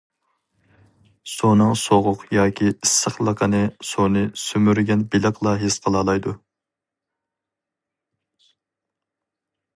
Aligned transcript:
سۇنىڭ 1.33 1.73
سوغۇق 1.81 2.23
ياكى 2.37 2.71
ئىسسىقلىقىنى 2.71 3.59
سۇنى 3.91 4.25
سۈمۈرگەن 4.45 5.05
بېلىقلا 5.17 5.55
ھېس 5.65 5.79
قىلالايدۇ. 5.85 6.35